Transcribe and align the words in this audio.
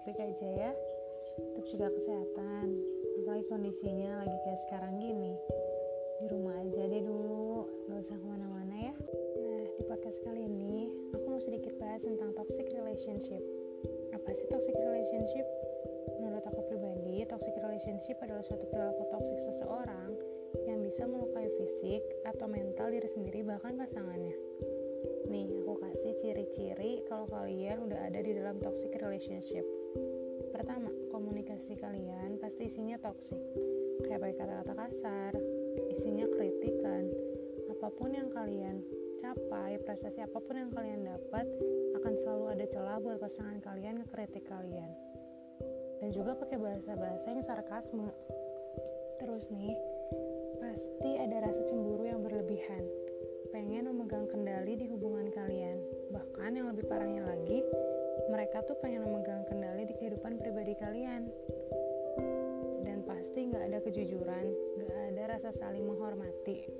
baik-baik 0.00 0.32
aja 0.32 0.48
ya. 0.48 0.72
Tetap 1.36 1.64
juga 1.68 1.92
kesehatan. 1.92 2.66
Apalagi 3.20 3.44
kondisinya 3.52 4.24
lagi 4.24 4.38
kayak 4.48 4.60
sekarang 4.64 4.96
gini. 4.96 5.36
Di 6.24 6.26
rumah 6.32 6.56
aja 6.56 6.88
deh 6.88 7.04
dulu. 7.04 7.68
Nggak 7.84 8.08
usah 8.08 8.16
ke 8.16 8.24
mana-mana 8.24 8.76
ya. 8.80 8.94
Nah 9.44 9.64
di 9.76 9.82
podcast 9.84 10.24
kali 10.24 10.48
ini 10.48 10.88
aku 11.12 11.24
mau 11.28 11.36
sedikit 11.44 11.76
bahas 11.76 12.00
tentang 12.00 12.32
toxic 12.32 12.64
relationship. 12.72 13.44
Apa 14.16 14.32
sih 14.32 14.48
toxic 14.48 14.72
relationship? 14.72 15.44
Menurut 16.16 16.48
aku 16.48 16.64
pribadi 16.72 17.28
toxic 17.28 17.52
relationship 17.60 18.16
adalah 18.24 18.40
suatu 18.40 18.64
perilaku 18.72 19.04
toksik 19.12 19.36
seseorang 19.52 20.16
yang 20.64 20.80
bisa 20.80 21.04
melukai 21.04 21.52
fisik 21.60 22.00
atau 22.24 22.48
mental 22.48 22.88
diri 22.88 23.04
sendiri 23.04 23.44
bahkan 23.44 23.76
pasangannya. 23.76 24.32
Nih 25.28 25.60
aku 25.60 25.76
kasih 25.84 26.16
ciri-ciri 26.24 27.04
kalau 27.04 27.28
kalian 27.28 27.84
udah 27.84 28.08
ada 28.08 28.24
di 28.24 28.32
dalam 28.32 28.56
toxic 28.64 28.96
relationship 28.96 29.68
pertama 30.60 30.92
komunikasi 31.08 31.72
kalian 31.80 32.36
pasti 32.36 32.68
isinya 32.68 33.00
toxic. 33.00 33.40
Kayak 34.04 34.20
pakai 34.20 34.36
kata-kata 34.44 34.72
kasar 34.76 35.32
isinya 35.88 36.28
kritikan. 36.28 37.08
Apa 37.72 37.88
pun 37.88 38.12
yang 38.12 38.28
kalian 38.28 38.84
capai 39.24 39.80
prestasi 39.80 40.20
apa 40.20 40.36
pun 40.36 40.60
yang 40.60 40.68
kalian 40.68 41.08
dapat 41.08 41.48
akan 41.96 42.12
selalu 42.12 42.44
ada 42.52 42.66
celah 42.68 43.00
buat 43.00 43.16
pasangan 43.24 43.56
kalian 43.64 44.04
ngekritik 44.04 44.44
kalian. 44.52 44.92
Dan 46.04 46.12
juga 46.12 46.36
pakai 46.36 46.60
bahasa-bahasa 46.60 47.26
yang 47.32 47.40
sarkasme. 47.40 48.12
Terus 49.16 49.48
nih 49.48 49.72
pasti 50.60 51.24
ada 51.24 51.40
rasa 51.40 51.64
cemburu 51.72 51.89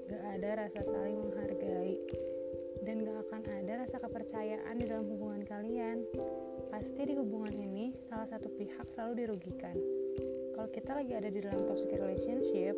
nggak 0.09 0.25
ada 0.41 0.49
rasa 0.67 0.81
saling 0.85 1.19
menghargai, 1.21 1.97
dan 2.85 3.05
nggak 3.05 3.19
akan 3.29 3.43
ada 3.45 3.73
rasa 3.85 3.97
kepercayaan 4.01 4.75
di 4.81 4.85
dalam 4.89 5.05
hubungan 5.09 5.45
kalian. 5.45 6.05
Pasti 6.73 7.03
di 7.05 7.15
hubungan 7.17 7.53
ini 7.53 7.93
salah 8.09 8.29
satu 8.31 8.49
pihak 8.57 8.89
selalu 8.97 9.27
dirugikan. 9.27 9.77
Kalau 10.57 10.69
kita 10.73 10.91
lagi 10.97 11.13
ada 11.17 11.29
di 11.33 11.41
dalam 11.41 11.65
toxic 11.69 11.93
relationship, 11.93 12.77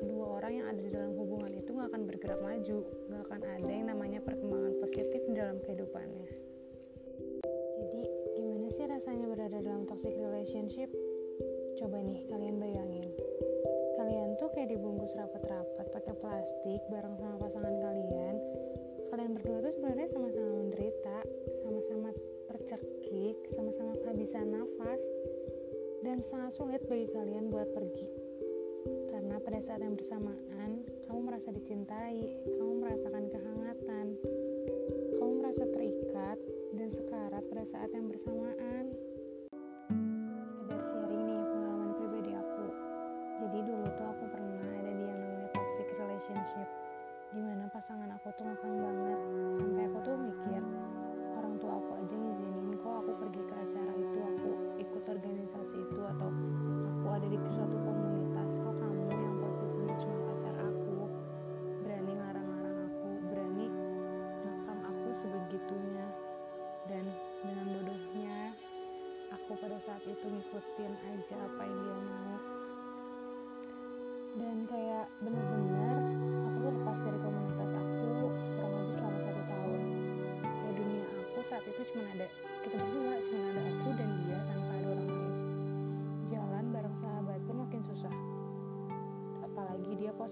kedua 0.00 0.40
orang 0.40 0.52
yang 0.62 0.66
ada 0.68 0.80
di 0.80 0.90
dalam 0.90 1.12
hubungan 1.16 1.52
itu 1.54 1.70
nggak 1.72 1.88
akan 1.92 2.02
bergerak 2.08 2.40
maju, 2.40 2.78
nggak 3.08 3.22
akan 3.28 3.40
ada 3.44 3.70
yang 3.72 3.86
namanya 3.88 4.20
perkembangan 4.24 4.74
positif 4.80 5.20
di 5.28 5.34
dalam 5.36 5.56
kehidupannya. 5.64 6.28
Jadi, 7.82 8.02
gimana 8.36 8.66
sih 8.72 8.84
rasanya 8.88 9.26
berada 9.28 9.58
dalam 9.60 9.84
toxic 9.84 10.14
relationship? 10.16 10.88
Coba 11.76 11.98
nih 12.04 12.24
kalian 12.30 12.56
bayangin. 12.62 13.08
Tuh 14.62 14.70
kayak 14.70 14.78
dibungkus 14.78 15.18
rapat-rapat 15.18 15.86
pakai 15.90 16.14
plastik 16.22 16.86
bareng 16.86 17.18
sama 17.18 17.34
pasangan 17.34 17.82
kalian. 17.82 18.38
Kalian 19.10 19.34
berdua 19.34 19.58
tuh 19.58 19.74
sebenarnya 19.74 20.06
sama-sama 20.06 20.50
menderita, 20.54 21.18
sama-sama 21.66 22.14
tercekik, 22.46 23.42
sama-sama 23.58 23.98
kehabisan 23.98 24.54
nafas, 24.54 25.02
dan 26.06 26.22
sangat 26.22 26.54
sulit 26.54 26.78
bagi 26.86 27.10
kalian 27.10 27.50
buat 27.50 27.74
pergi 27.74 28.06
karena 29.10 29.42
pada 29.42 29.58
saat 29.58 29.82
yang 29.82 29.98
bersamaan 29.98 30.86
kamu 31.10 31.20
merasa 31.26 31.50
dicintai, 31.50 32.22
kamu 32.54 32.86
merasakan 32.86 33.34
kehangatan, 33.34 34.06
kamu 35.18 35.32
merasa 35.42 35.66
terikat 35.74 36.38
dan 36.78 36.86
sekarat 36.94 37.42
pada 37.50 37.66
saat 37.66 37.90
yang 37.90 38.06
bersamaan. 38.06 38.94
Sekedar 40.54 40.82
sharing 40.86 41.21
pasangan 48.32 48.56
aku 48.56 48.64
tuh 48.64 48.72
ngekang 48.72 48.81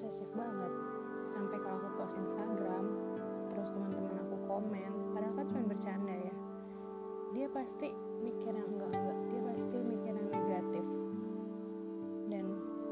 posesif 0.00 0.33
banget. 0.33 0.72
Sampai 1.28 1.61
kalau 1.61 1.77
aku 1.77 2.00
post 2.00 2.16
Instagram 2.16 2.88
terus 3.53 3.69
teman-teman 3.69 4.16
aku 4.25 4.37
komen 4.49 4.93
padahal 5.12 5.34
kan 5.37 5.44
cuma 5.53 5.62
bercanda 5.77 6.15
ya 6.16 6.34
dia 7.37 7.47
pasti 7.53 7.93
mikir 8.25 8.49
yang 8.49 8.65
enggak 8.72 8.97
enggak 8.97 9.19
dia 9.28 9.41
pasti 9.53 9.77
mikir 9.77 10.12
yang 10.16 10.28
negatif. 10.33 10.84
Dan 12.33 12.44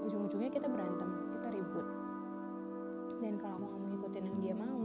ujung-ujungnya 0.04 0.52
kita 0.52 0.68
berantem 0.68 1.08
kita 1.32 1.48
ribut. 1.48 1.86
Dan 3.24 3.40
kalau 3.40 3.56
mau 3.56 3.72
ngikutin 3.88 4.24
yang 4.28 4.38
dia 4.44 4.54
mau 4.60 4.84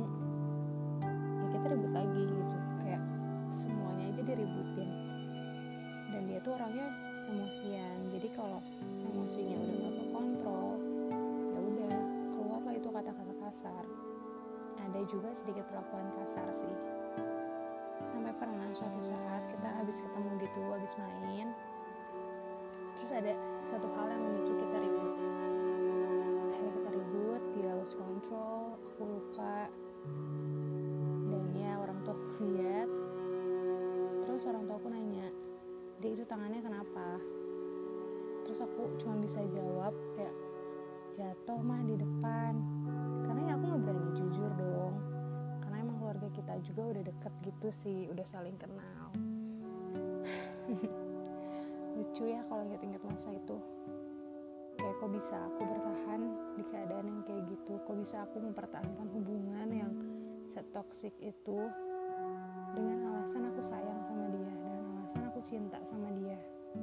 ya 1.43 1.47
kita 1.59 1.67
ribut 1.75 1.91
lagi 1.91 2.23
gitu. 2.23 2.57
Kayak 2.87 3.03
semuanya 3.51 4.03
aja 4.15 4.21
diributin. 4.23 4.89
Dan 6.07 6.21
dia 6.31 6.39
tuh 6.39 6.55
orangnya 6.55 6.87
emosian 7.27 7.99
jadi 8.15 8.27
kalau 8.31 8.63
emosinya 9.11 9.59
udah 9.59 9.75
nggak 9.75 9.93
kekontrol 9.99 10.72
kasar. 13.53 13.85
Ada 14.81 15.05
juga 15.05 15.29
sedikit 15.37 15.69
perlakuan 15.69 16.09
kasar 16.17 16.49
sih. 16.49 16.73
Sampai 18.09 18.33
pernah 18.41 18.65
suatu 18.73 18.97
saat 18.97 19.45
kita 19.45 19.69
habis 19.77 20.01
ketemu 20.01 20.41
gitu 20.41 20.61
habis 20.73 20.93
main 20.97 21.53
terus 22.97 23.13
ada 23.13 23.33
satu 23.69 23.85
hal 23.93 24.09
yang 24.09 24.21
memicu 24.25 24.57
kita 24.57 24.77
ribut. 24.81 25.13
Akhirnya 26.49 26.71
kita 26.81 26.89
ribut 26.97 27.41
dia 27.53 27.71
lost 27.77 27.93
control 27.93 28.73
aku 28.73 29.01
luka 29.05 29.62
sih 47.81 48.05
udah 48.13 48.25
saling 48.29 48.53
kenal. 48.61 49.09
Lucu 51.97 52.23
ya 52.29 52.45
kalau 52.45 52.61
inget-inget 52.69 53.01
masa 53.01 53.33
itu. 53.33 53.57
Kayak 54.77 54.95
kok 54.99 55.11
bisa 55.13 55.35
aku 55.37 55.61
bertahan 55.65 56.21
di 56.57 56.63
keadaan 56.69 57.05
yang 57.09 57.21
kayak 57.25 57.43
gitu? 57.49 57.73
Kok 57.85 57.97
bisa 57.97 58.25
aku 58.25 58.41
mempertahankan 58.41 59.07
hubungan 59.09 59.67
yang 59.69 59.93
setoksik 60.45 61.13
itu 61.21 61.59
dengan 62.73 63.13
alasan 63.13 63.49
aku 63.53 63.61
sayang 63.61 64.01
sama 64.05 64.29
dia 64.33 64.49
dengan 64.49 64.85
alasan 65.01 65.23
aku 65.29 65.39
cinta 65.45 65.77
sama 65.85 66.09
dia? 66.21 66.37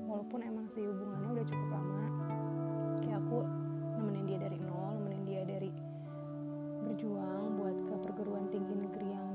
Walaupun 0.06 0.42
emang 0.42 0.66
sih 0.70 0.82
hubungannya 0.82 1.38
udah 1.38 1.46
cukup 1.46 1.68
lama. 1.74 2.06
Kayak 3.02 3.18
aku 3.26 3.38
nemenin 3.98 4.24
dia 4.26 4.38
dari 4.38 4.58
nol 4.62 4.90
nemenin 5.02 5.22
dia 5.26 5.42
dari 5.42 5.70
berjuang 6.86 7.58
buat 7.58 7.76
ke 7.86 7.94
perguruan 8.06 8.46
tinggi 8.50 8.74
negeri 8.74 9.08
yang 9.12 9.29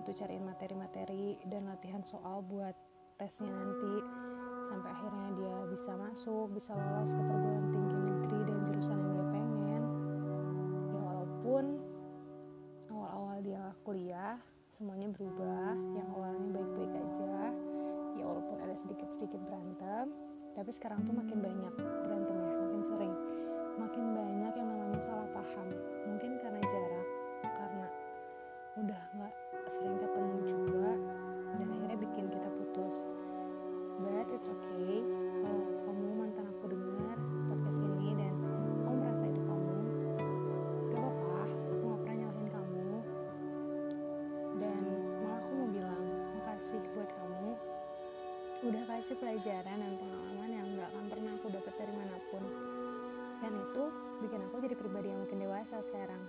bantu 0.00 0.16
cariin 0.16 0.48
materi-materi 0.48 1.36
dan 1.44 1.68
latihan 1.68 2.00
soal 2.08 2.40
buat 2.40 2.72
tesnya 3.20 3.52
nanti. 3.52 4.00
Sampai 4.72 4.96
akhirnya 4.96 5.28
dia 5.36 5.56
bisa 5.68 5.92
masuk 5.92 6.48
bisa 6.56 6.72
lolos 6.72 7.12
ke 7.12 7.20
perguruan 7.20 7.68
tinggi 7.68 7.98
negeri 8.00 8.38
dan 8.48 8.58
jurusan 8.64 8.96
yang 8.96 9.12
dia 9.12 9.26
pengen. 9.28 9.82
Ya 10.88 10.96
walaupun 11.04 11.64
awal-awal 12.88 13.44
dia 13.44 13.60
kuliah 13.84 14.40
semuanya 14.72 15.12
berubah 15.12 15.76
yang 15.92 16.08
awalnya 16.16 16.48
baik-baik 16.48 16.92
aja. 16.96 17.52
Ya 18.16 18.24
walaupun 18.24 18.56
ada 18.56 18.72
sedikit-sedikit 18.80 19.40
berantem 19.52 20.16
tapi 20.56 20.72
sekarang 20.72 21.04
tuh 21.04 21.12
makin 21.12 21.44
banyak 21.44 21.74
berantemnya 21.76 22.52
makin 22.56 22.82
sering. 22.88 23.14
Makin 23.76 24.04
banyak 24.16 24.52
yang 24.64 24.68
namanya 24.72 25.00
salah 25.04 25.28
paham. 25.36 25.68
Mungkin 26.08 26.40
karena 26.40 26.60
jarak 26.64 27.08
karena 27.44 27.86
udah 28.80 29.02
nggak 29.12 29.49
sering 29.80 29.96
ketemu 29.96 30.38
juga 30.44 30.92
dan 31.56 31.66
akhirnya 31.72 31.96
bikin 32.04 32.24
kita 32.28 32.48
putus. 32.60 33.00
But 34.04 34.28
it's 34.28 34.44
okay 34.44 35.00
kalau 35.40 35.64
kamu 35.88 36.04
mantan 36.20 36.44
aku 36.52 36.68
dengar 36.68 37.16
podcast 37.48 37.80
ini 37.80 38.12
dan 38.12 38.32
kamu 38.84 38.92
merasa 39.00 39.24
itu 39.24 39.40
kamu 39.40 39.72
gak 40.92 41.00
apa-apa 41.00 41.48
aku 41.48 41.84
gak 41.88 42.00
pernah 42.04 42.16
nyalahin 42.20 42.48
kamu. 42.52 42.88
Dan 44.60 44.80
malah 45.24 45.38
aku 45.40 45.50
mau 45.56 45.68
bilang 45.72 46.04
makasih 46.36 46.80
buat 46.92 47.08
kamu 47.16 47.50
udah 48.60 48.82
kasih 48.84 49.16
pelajaran 49.16 49.76
dan 49.80 49.92
pengalaman 49.96 50.50
yang 50.52 50.66
gak 50.76 50.88
akan 50.92 51.04
pernah 51.08 51.32
aku 51.40 51.46
dapat 51.48 51.74
dari 51.80 51.94
mana 51.96 52.16
pun 52.28 52.44
dan 53.40 53.52
itu 53.56 53.84
bikin 54.20 54.40
aku 54.44 54.60
jadi 54.60 54.76
pribadi 54.76 55.08
yang 55.08 55.24
makin 55.24 55.40
dewasa 55.40 55.80
sekarang. 55.80 56.20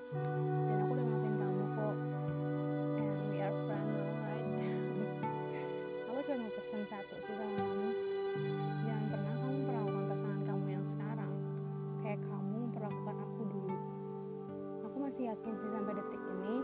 Yakin 15.31 15.55
sih 15.63 15.71
sampai 15.71 15.95
detik 15.95 16.23
ini 16.27 16.55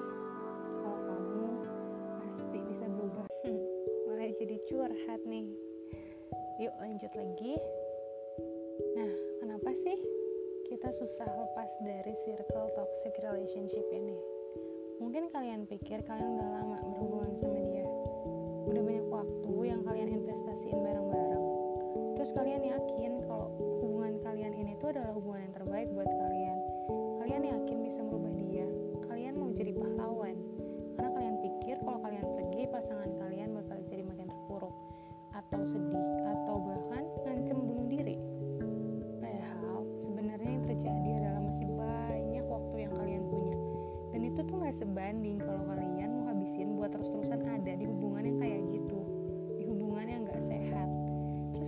kalau 0.84 1.00
kamu 1.08 1.48
pasti 2.20 2.60
bisa 2.68 2.84
berubah. 2.84 3.24
Mulai 4.12 4.36
jadi 4.36 4.60
curhat 4.68 5.22
nih. 5.24 5.48
Yuk 6.60 6.76
lanjut 6.84 7.12
lagi. 7.16 7.56
Nah 9.00 9.12
kenapa 9.40 9.72
sih 9.72 9.96
kita 10.68 10.92
susah 11.00 11.32
lepas 11.32 11.72
dari 11.80 12.12
circle 12.28 12.68
toxic 12.76 13.16
relationship 13.24 13.88
ini? 13.96 14.20
Mungkin 15.00 15.32
kalian 15.32 15.64
pikir 15.64 16.04
kalian 16.04 16.36
udah 16.36 16.50
lama 16.60 16.78
berhubungan 16.92 17.40
sama 17.40 17.64
dia. 17.72 17.88
Udah 18.68 18.84
banyak 18.84 19.08
waktu 19.08 19.54
yang 19.64 19.80
kalian 19.88 20.12
investasiin 20.12 20.76
bareng-bareng. 20.84 21.46
Terus 22.20 22.36
kalian 22.36 22.67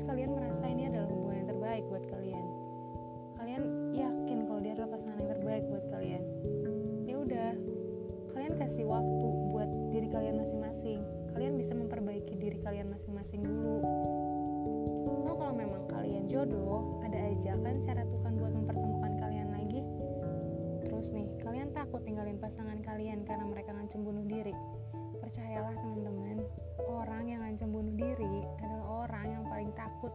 terus 0.03 0.38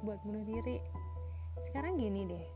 buat 0.05 0.21
bunuh 0.21 0.45
diri. 0.45 0.85
Sekarang 1.65 1.97
gini 1.97 2.29
deh 2.29 2.47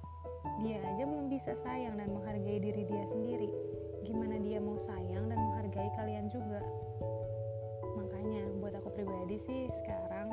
dia 0.62 0.78
aja 0.82 1.06
belum 1.06 1.30
bisa 1.30 1.54
sayang 1.64 1.98
dan 1.98 2.12
menghargai 2.12 2.60
diri 2.60 2.82
dia 2.86 3.04
sendiri. 3.08 3.50
Gimana 4.04 4.38
dia 4.38 4.60
mau 4.60 4.78
sayang 4.78 5.26
dan 5.32 5.38
menghargai 5.38 5.90
kalian 5.98 6.28
juga? 6.30 6.60
Makanya 7.96 8.42
buat 8.60 8.74
aku 8.78 8.90
pribadi 8.94 9.40
sih 9.40 9.66
sekarang 9.82 10.28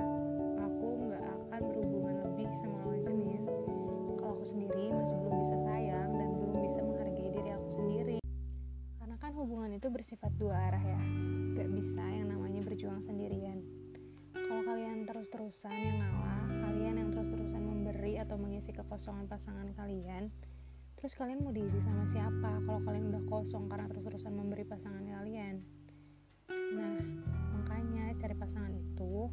aku 0.60 0.88
nggak 1.10 1.24
akan 1.24 1.62
berhubungan 1.72 2.16
lebih 2.30 2.50
sama 2.60 2.84
lawan 2.86 3.02
jenis. 3.06 3.44
Kalau 4.20 4.34
aku 4.36 4.46
sendiri 4.46 4.94
masih 4.94 5.16
belum 5.24 5.36
bisa 5.40 5.58
sayang 5.66 6.10
dan 6.20 6.30
belum 6.36 6.58
bisa 6.68 6.80
menghargai 6.84 7.30
diri 7.32 7.50
aku 7.56 7.70
sendiri. 7.74 8.20
Karena 9.00 9.16
kan 9.22 9.32
hubungan 9.38 9.72
itu 9.74 9.88
bersifat 9.88 10.32
dua 10.36 10.58
arah 10.70 10.84
ya. 10.84 11.02
Gak 11.56 11.70
bisa 11.72 12.04
yang 12.04 12.28
namanya 12.34 12.62
berjuang 12.66 13.02
sendirian. 13.06 13.64
Kalau 14.36 14.62
kalian 14.62 15.08
terus-terusan 15.08 15.74
yang 15.74 15.98
ngalah 16.02 16.55
kalian 16.76 17.08
yang 17.08 17.10
terus-terusan 17.16 17.64
memberi 17.64 18.20
atau 18.20 18.36
mengisi 18.36 18.76
kekosongan 18.76 19.32
pasangan 19.32 19.72
kalian 19.80 20.28
terus 21.00 21.16
kalian 21.16 21.40
mau 21.40 21.56
diisi 21.56 21.80
sama 21.80 22.04
siapa 22.12 22.60
kalau 22.68 22.84
kalian 22.84 23.16
udah 23.16 23.24
kosong 23.32 23.72
karena 23.72 23.88
terus-terusan 23.88 24.36
memberi 24.36 24.68
pasangan 24.68 25.08
kalian? 25.08 25.64
Nah 26.52 27.00
makanya 27.56 28.12
cari 28.20 28.36
pasangan 28.36 28.76
itu 28.76 29.32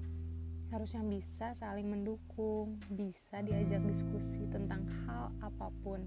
harus 0.71 0.91
yang 0.95 1.11
bisa 1.11 1.51
saling 1.59 1.91
mendukung 1.91 2.79
bisa 2.95 3.43
diajak 3.43 3.83
diskusi 3.91 4.47
tentang 4.47 4.87
hal 5.11 5.35
apa 5.43 5.67
pun. 5.83 6.07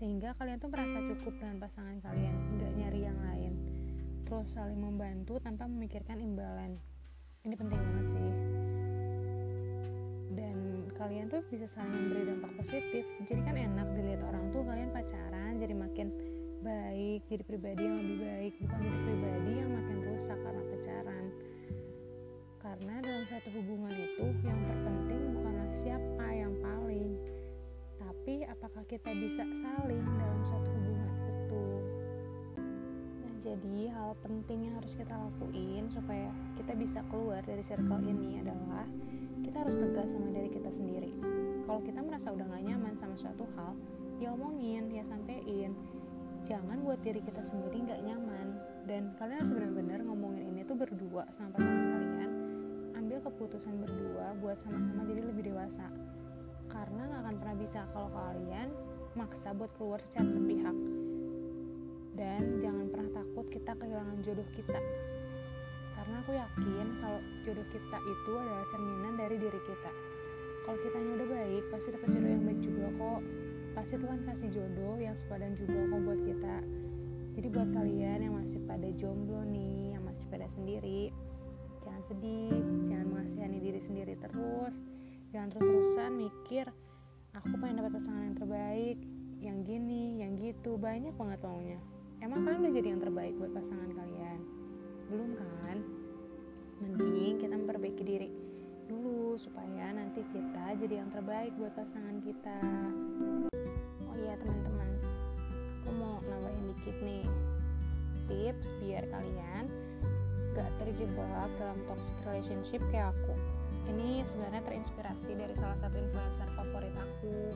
Sehingga 0.00 0.32
kalian 0.40 0.64
tuh 0.64 0.72
merasa 0.72 1.04
cukup 1.04 1.36
dengan 1.36 1.60
pasangan 1.60 2.00
kalian 2.00 2.56
nggak 2.56 2.72
nyari 2.72 3.00
yang 3.04 3.20
lain. 3.20 3.52
Terus 4.24 4.48
saling 4.56 4.80
membantu 4.80 5.36
tanpa 5.44 5.68
memikirkan 5.68 6.24
imbalan. 6.24 6.80
Ini 7.44 7.52
penting 7.52 7.76
banget 7.84 8.06
sih 8.16 8.57
dan 10.36 10.84
kalian 10.98 11.30
tuh 11.32 11.40
bisa 11.48 11.64
saling 11.70 11.94
memberi 11.94 12.28
dampak 12.28 12.52
positif. 12.60 13.04
Jadi 13.28 13.40
kan 13.40 13.56
enak 13.56 13.88
dilihat 13.96 14.22
orang 14.28 14.44
tuh 14.52 14.62
kalian 14.66 14.90
pacaran 14.92 15.52
jadi 15.56 15.74
makin 15.76 16.08
baik 16.58 17.22
jadi 17.30 17.42
pribadi 17.46 17.82
yang 17.86 17.96
lebih 18.02 18.18
baik. 18.20 18.52
Bukan 18.60 18.78
jadi 18.82 18.98
pribadi 19.06 19.52
yang 19.56 19.70
makin 19.72 19.98
rusak 20.10 20.38
karena 20.42 20.62
pacaran. 20.68 21.24
Karena 22.58 22.94
dalam 23.00 23.24
satu 23.30 23.48
hubungan 23.54 23.94
itu 23.94 24.26
yang 24.44 24.60
terpenting 24.66 25.22
bukanlah 25.32 25.70
siapa 25.78 26.26
yang 26.34 26.52
paling 26.60 27.16
tapi 27.98 28.44
apakah 28.44 28.84
kita 28.84 29.10
bisa 29.16 29.40
saling 29.56 30.04
dalam 30.04 30.40
suatu 30.44 30.68
hubungan 30.68 31.10
itu. 31.32 31.64
Nah 33.24 33.34
jadi 33.40 33.76
hal 33.96 34.12
penting 34.20 34.68
yang 34.68 34.74
harus 34.76 34.92
kita 34.92 35.16
lakuin 35.16 35.88
supaya 35.88 36.28
kita 36.60 36.76
bisa 36.76 37.00
keluar 37.08 37.40
dari 37.46 37.64
circle 37.64 38.04
ini 38.04 38.44
adalah 38.44 38.84
kita 39.58 39.74
harus 39.74 39.82
tegas 39.90 40.14
sama 40.14 40.30
diri 40.30 40.54
kita 40.54 40.70
sendiri. 40.70 41.10
Kalau 41.66 41.82
kita 41.82 41.98
merasa 41.98 42.30
udah 42.30 42.46
gak 42.46 42.62
nyaman 42.62 42.94
sama 42.94 43.18
suatu 43.18 43.42
hal 43.58 43.74
ya 44.22 44.30
omongin 44.30 44.86
ya 44.86 45.02
sampein. 45.02 45.74
Jangan 46.46 46.78
buat 46.86 47.02
diri 47.02 47.18
kita 47.18 47.42
sendiri 47.42 47.82
gak 47.90 48.06
nyaman. 48.06 48.54
Dan 48.86 49.18
kalian 49.18 49.42
harus 49.42 49.50
benar-benar 49.50 50.06
ngomongin 50.06 50.54
ini 50.54 50.62
tuh 50.62 50.78
berdua 50.78 51.26
sama 51.34 51.58
pasangan 51.58 51.90
kalian. 51.90 52.30
Ambil 53.02 53.18
keputusan 53.18 53.74
berdua 53.82 54.38
buat 54.38 54.62
sama-sama 54.62 55.02
jadi 55.10 55.26
lebih 55.26 55.50
dewasa. 55.50 55.90
Karena 56.70 57.10
gak 57.10 57.20
akan 57.26 57.34
pernah 57.42 57.56
bisa 57.58 57.80
kalau 57.90 58.10
kalian 58.14 58.70
maksa 59.18 59.58
buat 59.58 59.74
keluar 59.74 59.98
secara 60.06 60.38
sepihak. 60.38 60.76
Dan 62.14 62.62
jangan 62.62 62.86
pernah 62.94 63.10
takut 63.10 63.50
kita 63.50 63.74
kehilangan 63.74 64.22
jodoh 64.22 64.46
kita 64.54 64.78
karena 65.98 66.22
aku 66.22 66.30
yakin 66.30 66.86
kalau 67.02 67.18
jodoh 67.42 67.66
kita 67.74 67.98
itu 67.98 68.32
adalah 68.38 68.64
cerminan 68.70 69.14
dari 69.18 69.36
diri 69.42 69.60
kita. 69.66 69.92
Kalau 70.62 70.78
kitanya 70.78 71.10
udah 71.18 71.28
baik 71.34 71.64
pasti 71.74 71.88
dapat 71.90 72.08
jodoh 72.14 72.30
yang 72.30 72.44
baik 72.46 72.60
juga 72.62 72.86
kok. 72.94 73.20
Pasti 73.74 73.94
Tuhan 73.98 74.20
kasih 74.22 74.48
jodoh 74.54 74.94
yang 75.02 75.14
sepadan 75.18 75.52
juga 75.58 75.78
kok 75.90 76.00
buat 76.06 76.20
kita. 76.22 76.56
Jadi 77.34 77.46
buat 77.50 77.70
kalian 77.74 78.18
yang 78.30 78.34
masih 78.38 78.60
pada 78.62 78.88
jomblo 78.94 79.42
nih 79.42 79.98
yang 79.98 80.02
masih 80.06 80.26
pada 80.30 80.46
sendiri 80.50 81.10
jangan 81.82 82.02
sedih 82.10 82.58
jangan 82.90 83.06
mengasihani 83.10 83.58
diri 83.58 83.80
sendiri 83.82 84.14
terus. 84.22 84.74
Jangan 85.34 85.48
terus-terusan 85.50 86.10
mikir 86.14 86.66
aku 87.34 87.52
pengen 87.58 87.82
dapat 87.82 87.98
pasangan 87.98 88.22
yang 88.22 88.38
terbaik 88.38 88.98
yang 89.42 89.58
gini 89.66 90.22
yang 90.22 90.38
gitu. 90.38 90.78
Banyak 90.78 91.18
banget 91.18 91.42
maunya. 91.42 91.80
Emang 92.22 92.46
kalian 92.46 92.62
udah 92.66 92.74
jadi 92.74 92.88
yang 92.94 93.02
terbaik 93.02 93.34
buat 93.34 93.50
pasangan 93.50 93.90
kalian 93.94 94.57
belum 95.08 95.30
kan? 95.40 95.78
Mending 96.84 97.40
kita 97.40 97.54
memperbaiki 97.56 98.04
diri 98.04 98.28
dulu 98.88 99.36
supaya 99.40 99.92
nanti 99.92 100.20
kita 100.32 100.76
jadi 100.80 101.00
yang 101.04 101.10
terbaik 101.12 101.52
buat 101.56 101.72
pasangan 101.76 102.20
kita. 102.24 102.60
Oh 104.04 104.16
iya 104.20 104.36
teman-teman. 104.36 104.88
Aku 105.80 105.90
mau 105.96 106.20
nambahin 106.24 106.64
dikit 106.76 106.96
nih 107.00 107.24
tips 108.28 108.68
biar 108.84 109.08
kalian 109.08 109.64
gak 110.52 110.68
terjebak 110.76 111.48
dalam 111.56 111.78
toxic 111.88 112.16
relationship 112.28 112.84
kayak 112.92 113.16
aku. 113.16 113.32
Ini 113.88 114.20
sebenarnya 114.28 114.62
terinspirasi 114.68 115.30
dari 115.40 115.54
salah 115.56 115.78
satu 115.80 115.96
influencer 115.96 116.48
favorit 116.52 116.92
aku. 116.92 117.52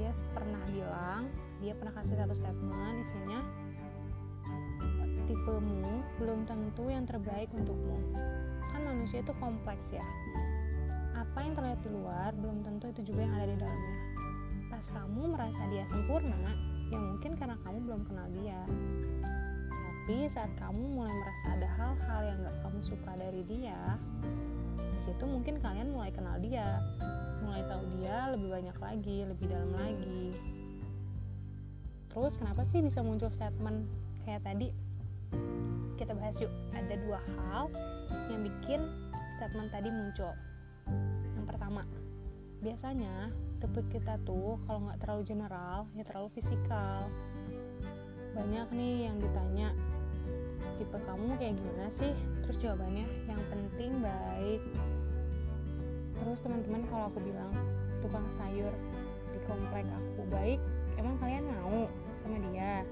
Dia 0.00 0.16
pernah 0.32 0.64
bilang 0.72 1.28
dia 1.60 1.76
pernah 1.76 1.92
kasih 2.00 2.16
satu 2.16 2.32
statement 2.32 2.96
isinya 3.04 3.40
tipemu 5.30 6.02
belum 6.18 6.42
tentu 6.42 6.90
yang 6.90 7.06
terbaik 7.06 7.46
untukmu. 7.54 8.02
Kan 8.74 8.82
manusia 8.82 9.22
itu 9.22 9.30
kompleks 9.38 9.94
ya. 9.94 10.02
Apa 11.14 11.46
yang 11.46 11.54
terlihat 11.54 11.80
di 11.86 11.90
luar 11.94 12.34
belum 12.34 12.66
tentu 12.66 12.90
itu 12.90 13.14
juga 13.14 13.22
yang 13.22 13.34
ada 13.38 13.46
di 13.46 13.56
dalamnya. 13.62 13.94
Pas 14.66 14.86
kamu 14.90 15.22
merasa 15.30 15.62
dia 15.70 15.86
sempurna 15.86 16.34
ya 16.90 16.98
mungkin 16.98 17.38
karena 17.38 17.54
kamu 17.62 17.78
belum 17.86 18.02
kenal 18.10 18.26
dia. 18.42 18.58
Tapi 19.70 20.26
saat 20.26 20.50
kamu 20.58 20.98
mulai 20.98 21.14
merasa 21.14 21.46
ada 21.54 21.68
hal-hal 21.78 22.20
yang 22.26 22.38
gak 22.42 22.56
kamu 22.66 22.78
suka 22.82 23.12
dari 23.14 23.42
dia 23.46 23.78
di 24.74 24.98
situ 25.06 25.24
mungkin 25.24 25.62
kalian 25.62 25.94
mulai 25.94 26.10
kenal 26.10 26.34
dia. 26.42 26.82
Mulai 27.46 27.62
tahu 27.70 27.82
dia 28.02 28.18
lebih 28.34 28.48
banyak 28.50 28.76
lagi 28.82 29.18
lebih 29.30 29.46
dalam 29.46 29.70
lagi. 29.78 30.34
Terus 32.10 32.34
kenapa 32.42 32.66
sih 32.74 32.82
bisa 32.82 33.06
muncul 33.06 33.30
statement 33.30 33.86
kayak 34.26 34.42
tadi 34.42 34.89
kita 36.00 36.12
bahas 36.16 36.36
yuk. 36.40 36.52
Ada 36.72 36.94
dua 37.06 37.20
hal 37.36 37.68
yang 38.32 38.42
bikin 38.46 38.80
statement 39.36 39.70
tadi 39.70 39.88
muncul. 39.92 40.32
Yang 41.36 41.46
pertama 41.46 41.82
biasanya 42.60 43.32
tipe 43.60 43.80
kita 43.88 44.20
tuh 44.28 44.60
kalau 44.68 44.84
nggak 44.84 45.00
terlalu 45.00 45.22
general 45.24 45.88
ya 45.96 46.04
terlalu 46.04 46.28
fisikal. 46.36 47.04
Banyak 48.36 48.68
nih 48.72 49.10
yang 49.10 49.16
ditanya 49.18 49.68
tipe 50.80 50.96
kamu 50.96 51.36
kayak 51.36 51.54
gimana 51.56 51.86
sih? 51.92 52.12
Terus 52.46 52.56
jawabannya 52.60 53.06
yang 53.28 53.42
penting 53.48 54.00
baik. 54.00 54.62
Terus 56.20 56.38
teman-teman 56.44 56.82
kalau 56.92 57.08
aku 57.08 57.20
bilang 57.24 57.52
tukang 58.00 58.26
sayur 58.36 58.72
di 59.30 59.38
komplek 59.46 59.86
aku 59.86 60.22
baik 60.32 60.60
emang 60.98 61.16
kalian 61.20 61.44
mau 61.46 61.86
sama 62.20 62.36
dia 62.50 62.84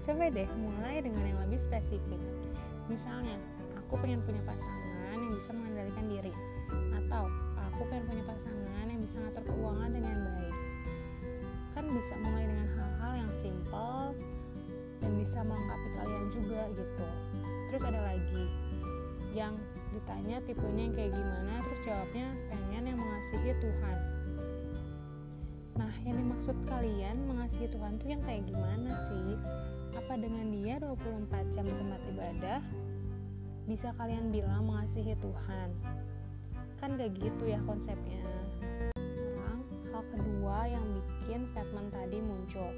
coba 0.00 0.32
deh 0.32 0.48
mulai 0.56 1.04
dengan 1.04 1.22
yang 1.22 1.38
lebih 1.44 1.60
spesifik. 1.60 2.20
Misalnya 2.88 3.36
aku 3.76 4.00
pengen 4.00 4.24
punya 4.24 4.40
pasangan 4.48 5.16
yang 5.18 5.34
bisa 5.36 5.50
mengendalikan 5.52 6.06
diri. 6.08 6.32
Atau 6.96 7.24
aku 7.58 7.80
pengen 7.92 8.04
punya 8.08 8.24
pasangan 8.24 8.86
yang 8.88 9.00
bisa 9.00 9.16
ngatur 9.20 9.44
keuangan 9.44 9.90
dengan 9.92 10.16
baik. 10.24 10.56
Kan 11.76 11.84
bisa 11.92 12.14
mulai 12.24 12.44
dengan 12.48 12.68
hal-hal 12.76 13.12
yang 13.24 13.32
simple 13.44 14.02
dan 15.00 15.12
bisa 15.16 15.38
melengkapi 15.44 15.88
kalian 15.96 16.26
juga 16.32 16.60
gitu. 16.74 17.06
Terus 17.70 17.82
ada 17.86 18.00
lagi 18.02 18.44
yang 19.30 19.54
ditanya 19.94 20.42
tipenya 20.42 20.82
yang 20.90 20.94
kayak 20.98 21.12
gimana 21.14 21.54
terus 21.62 21.80
jawabnya 21.86 22.26
pengen 22.50 22.82
yang 22.90 22.98
mengasihi 22.98 23.52
Tuhan. 23.62 23.98
Nah 25.78 25.94
yang 26.02 26.16
dimaksud 26.18 26.56
kalian 26.66 27.16
mengasihi 27.30 27.68
Tuhan 27.70 27.94
tuh 28.02 28.08
yang 28.10 28.22
kayak 28.26 28.42
gimana 28.50 28.90
sih 29.06 29.38
apa 29.96 30.14
dengan 30.14 30.46
dia 30.54 30.78
24 30.78 31.54
jam 31.54 31.66
tempat 31.66 32.00
ibadah? 32.14 32.60
Bisa 33.66 33.90
kalian 33.98 34.30
bilang 34.30 34.66
mengasihi 34.66 35.18
Tuhan? 35.18 35.68
Kan 36.78 36.94
gak 36.94 37.14
gitu 37.18 37.44
ya 37.46 37.58
konsepnya. 37.66 38.22
Sekarang 38.94 39.60
hal 39.90 40.02
kedua 40.14 40.56
yang 40.70 40.84
bikin 40.94 41.46
statement 41.50 41.90
tadi 41.90 42.18
muncul. 42.22 42.70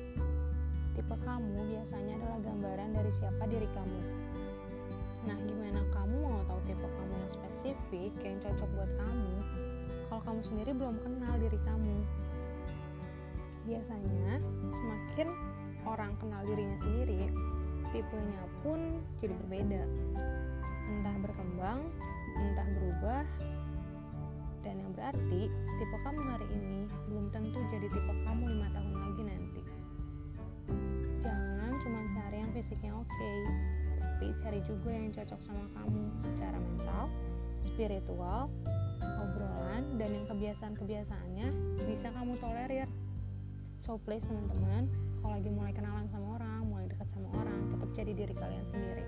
Tipe 0.92 1.16
kamu 1.24 1.58
biasanya 1.76 2.14
adalah 2.20 2.38
gambaran 2.44 2.90
dari 2.96 3.12
siapa 3.16 3.44
diri 3.48 3.68
kamu. 3.72 4.00
Nah, 5.22 5.38
gimana 5.38 5.80
kamu 5.94 6.16
mau 6.20 6.42
tahu 6.48 6.60
tipe 6.68 6.84
kamu 6.84 7.12
yang 7.14 7.30
spesifik 7.32 8.12
yang 8.20 8.36
cocok 8.42 8.68
buat 8.76 8.90
kamu 9.00 9.32
kalau 10.12 10.28
kamu 10.28 10.40
sendiri 10.44 10.72
belum 10.76 10.96
kenal 11.00 11.34
diri 11.40 11.56
kamu? 11.64 11.96
Biasanya, 13.64 14.44
semakin 14.68 15.28
orang 15.86 16.14
kenal 16.18 16.42
dirinya 16.46 16.78
sendiri, 16.82 17.30
tipenya 17.90 18.42
pun 18.62 19.02
jadi 19.18 19.34
berbeda. 19.46 19.82
Entah 20.92 21.16
berkembang, 21.22 21.80
entah 22.36 22.68
berubah, 22.78 23.22
dan 24.62 24.78
yang 24.78 24.90
berarti 24.94 25.50
tipe 25.50 25.96
kamu 26.06 26.20
hari 26.22 26.46
ini 26.54 26.80
belum 27.10 27.26
tentu 27.34 27.58
jadi 27.74 27.86
tipe 27.90 28.12
kamu 28.22 28.42
lima 28.46 28.68
tahun 28.70 28.94
lagi 28.94 29.22
nanti. 29.26 29.62
Jangan 31.22 31.72
cuma 31.82 32.00
cari 32.14 32.36
yang 32.38 32.50
fisiknya 32.54 32.92
oke, 32.94 33.10
okay, 33.10 33.38
tapi 33.98 34.26
cari 34.38 34.60
juga 34.70 34.90
yang 34.94 35.10
cocok 35.10 35.40
sama 35.42 35.66
kamu 35.74 36.02
secara 36.22 36.58
mental, 36.62 37.04
spiritual, 37.58 38.46
obrolan, 39.02 39.82
dan 39.98 40.10
yang 40.14 40.26
kebiasaan-kebiasaannya 40.30 41.48
bisa 41.82 42.08
kamu 42.14 42.38
tolerir. 42.38 42.88
So 43.82 43.98
please 43.98 44.22
teman-teman, 44.30 44.86
kalau 45.22 45.38
lagi 45.38 45.50
mulai 45.54 45.72
kenalan 45.72 46.06
sama 46.10 46.36
orang, 46.36 46.60
mulai 46.66 46.86
dekat 46.90 47.08
sama 47.14 47.30
orang, 47.38 47.60
tetap 47.70 47.90
jadi 47.94 48.12
diri 48.12 48.34
kalian 48.34 48.66
sendiri. 48.68 49.04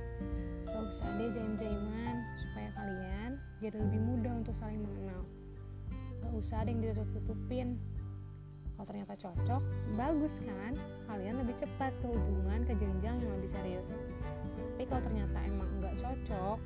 Gak 0.64 0.82
usah 0.88 1.08
deh 1.18 1.28
jaim-jaiman 1.34 2.14
supaya 2.38 2.68
kalian 2.78 3.30
jadi 3.58 3.76
lebih 3.82 4.00
mudah 4.00 4.32
untuk 4.38 4.54
saling 4.62 4.80
mengenal. 4.80 5.26
Gak 6.22 6.32
usah 6.38 6.62
ada 6.62 6.70
yang 6.70 6.80
ditutup-tutupin. 6.80 7.76
Kalau 8.74 8.86
ternyata 8.86 9.14
cocok, 9.18 9.62
bagus 9.98 10.34
kan? 10.42 10.72
Kalian 11.10 11.34
lebih 11.42 11.54
cepat 11.58 11.90
ke 11.98 12.06
hubungan, 12.10 12.62
ke 12.66 12.74
jenjang 12.78 13.18
yang 13.18 13.32
lebih 13.38 13.50
serius 13.50 13.90
tapi 14.74 14.90
kalau 14.90 15.06
ternyata 15.06 15.38
emang 15.46 15.70
nggak 15.78 15.94
cocok 16.02 16.58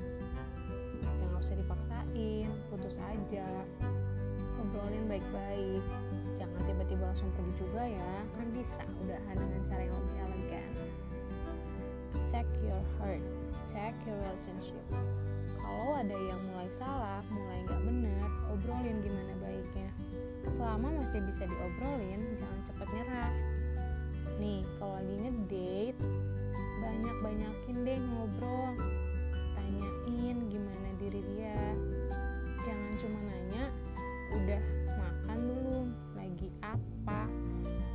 ya 0.99 1.09
nggak 1.29 1.41
usah 1.45 1.55
dipaksain 1.61 2.49
putus 2.73 2.97
aja 2.97 3.49
ngobrolin 4.57 5.05
baik-baik 5.05 5.85
jangan 6.59 6.75
tiba-tiba 6.75 7.03
langsung 7.07 7.31
pergi 7.39 7.53
juga 7.55 7.83
ya 7.87 8.11
kan 8.35 8.47
bisa. 8.51 8.83
Udahan 9.07 9.35
dengan 9.39 9.61
cara 9.71 9.81
yang 9.87 9.95
lebih 9.95 10.17
elegan. 10.27 10.71
Check 12.27 12.47
your 12.59 12.83
heart. 12.99 13.23
Check 13.71 13.95
your 14.03 14.19
relationship. 14.19 14.83
Kalau 15.55 15.95
ada 15.95 16.17
yang 16.19 16.41
mulai 16.51 16.67
salah 16.75 17.23
mulai 17.31 17.63
nggak 17.63 17.79
benar 17.87 18.27
obrolin 18.51 18.97
gimana 18.99 19.33
baiknya. 19.39 19.89
Selama 20.51 20.99
masih 20.99 21.23
bisa 21.31 21.47
diobrolin 21.47 22.21
jangan 22.43 22.59
cepat 22.67 22.87
nyerah. 22.91 23.31
Nih 24.35 24.59
kalau 24.83 24.99
lagi 24.99 25.15
ngedate 25.15 25.99
banyak-banyakin 26.83 27.77
deh 27.87 27.99
ngobrol. 28.03 28.75
Tanyain 29.55 30.37
gimana 30.51 30.87
diri 30.99 31.23
dia. 31.31 31.55
Jangan 32.67 32.93
cuma 32.99 33.19
nanya 33.23 33.71
udah 34.35 34.61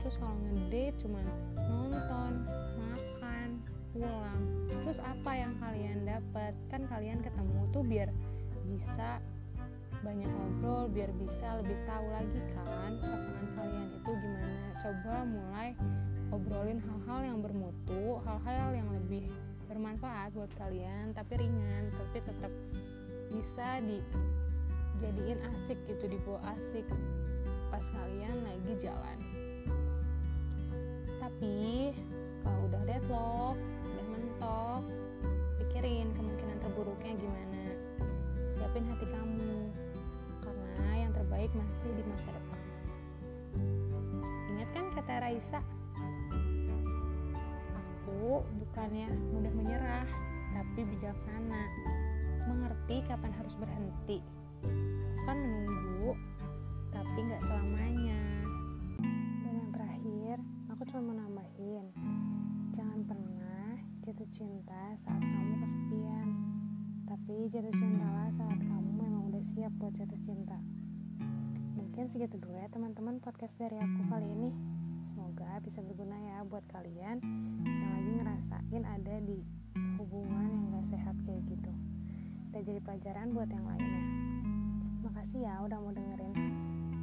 terus 0.04 0.20
kalau 0.20 0.36
ngedate 0.36 1.00
cuma 1.00 1.24
nonton 1.56 2.44
makan 2.76 3.48
pulang. 3.96 4.42
Terus 4.68 5.00
apa 5.00 5.30
yang 5.32 5.56
kalian 5.56 6.04
dapat? 6.04 6.52
Kan 6.68 6.84
kalian 6.92 7.24
ketemu 7.24 7.60
tuh 7.72 7.80
biar 7.80 8.12
bisa 8.68 9.24
banyak 10.04 10.28
ngobrol 10.28 10.92
biar 10.92 11.08
bisa 11.16 11.64
lebih 11.64 11.80
tahu 11.88 12.04
lagi 12.12 12.40
kan 12.52 12.92
pasangan 13.00 13.48
kalian 13.56 13.88
itu 13.96 14.10
gimana. 14.12 14.68
Coba 14.84 15.14
mulai 15.24 15.68
obrolin 16.28 16.84
hal-hal 16.84 17.20
yang 17.24 17.38
bermutu 17.40 18.20
hal-hal 18.28 18.76
yang 18.76 18.88
lebih 18.92 19.24
bermanfaat 19.72 20.36
buat 20.36 20.52
kalian 20.60 21.16
tapi 21.16 21.40
ringan 21.40 21.88
tapi 21.96 22.20
tetap 22.20 22.52
bisa 23.32 23.80
dijadiin 23.88 25.40
asik 25.56 25.80
gitu 25.88 26.04
dibawa 26.12 26.44
asik. 26.60 26.84
Pas 27.72 27.88
kalian 27.88 28.44
lagi 28.44 28.84
jalan 28.84 29.33
tapi 31.24 31.96
kalau 32.44 32.60
udah 32.68 32.82
deadlock 32.84 33.56
udah 33.88 34.06
mentok 34.12 34.82
pikirin 35.64 36.12
kemungkinan 36.12 36.58
terburuknya 36.60 37.16
gimana 37.16 37.64
siapin 38.60 38.84
hati 38.84 39.06
kamu 39.08 39.72
karena 40.44 40.92
yang 41.00 41.12
terbaik 41.16 41.48
masih 41.56 41.88
di 41.96 42.04
masa 42.12 42.28
depan 42.28 42.60
ingat 44.52 44.68
kan 44.76 44.84
kata 44.92 45.14
Raisa 45.24 45.60
bukannya 48.74 49.06
mudah 49.30 49.52
menyerah, 49.54 50.08
tapi 50.50 50.82
bijaksana. 50.82 51.62
Mengerti 52.50 53.06
kapan 53.06 53.32
harus 53.38 53.54
berhenti. 53.54 54.18
Bukan 55.22 55.36
menunggu, 55.38 55.73
jatuh 64.24 64.40
cinta 64.40 64.96
saat 65.04 65.20
kamu 65.20 65.60
kesepian. 65.60 66.28
Tapi 67.04 67.44
jatuh 67.52 67.74
cintalah 67.76 68.32
saat 68.32 68.56
kamu 68.56 68.90
memang 68.96 69.28
udah 69.28 69.44
siap 69.44 69.68
buat 69.76 69.92
jatuh 69.92 70.16
cinta. 70.24 70.56
Mungkin 71.76 72.08
segitu 72.08 72.40
dulu 72.40 72.56
ya 72.56 72.64
teman-teman 72.72 73.20
podcast 73.20 73.52
dari 73.60 73.76
aku 73.76 74.00
kali 74.08 74.24
ini. 74.24 74.48
Semoga 75.04 75.60
bisa 75.60 75.84
berguna 75.84 76.16
ya 76.16 76.40
buat 76.40 76.64
kalian 76.72 77.20
yang 77.68 77.90
lagi 77.92 78.12
ngerasain 78.16 78.84
ada 78.88 79.14
di 79.28 79.44
hubungan 80.00 80.48
yang 80.48 80.72
gak 80.72 80.86
sehat 80.96 81.16
kayak 81.28 81.44
gitu. 81.44 81.72
Dan 82.56 82.64
jadi 82.64 82.80
pelajaran 82.80 83.28
buat 83.36 83.52
yang 83.52 83.68
lainnya. 83.68 84.04
Makasih 85.04 85.44
ya 85.44 85.60
udah 85.68 85.76
mau 85.84 85.92
dengerin 85.92 86.32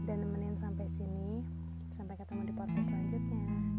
dan 0.09 0.25
nemenin 0.25 0.57
sampai 0.57 0.89
sini. 0.89 1.45
Sampai 1.93 2.17
ketemu 2.17 2.49
di 2.49 2.53
podcast 2.57 2.89
selanjutnya 2.89 3.70